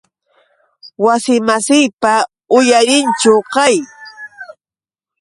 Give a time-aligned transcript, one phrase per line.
[1.03, 2.13] Wasimasiyqa
[2.57, 3.75] uyarikunchu qay.